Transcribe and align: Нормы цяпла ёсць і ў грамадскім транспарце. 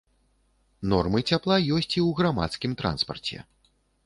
Нормы 0.93 1.19
цяпла 1.29 1.57
ёсць 1.75 1.91
і 1.97 2.01
ў 2.07 2.17
грамадскім 2.21 2.71
транспарце. 2.81 3.37